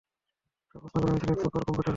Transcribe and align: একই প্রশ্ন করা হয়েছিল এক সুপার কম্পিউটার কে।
একই 0.65 0.79
প্রশ্ন 0.81 0.95
করা 0.95 1.11
হয়েছিল 1.11 1.29
এক 1.31 1.39
সুপার 1.41 1.61
কম্পিউটার 1.61 1.77
কে। 1.77 1.89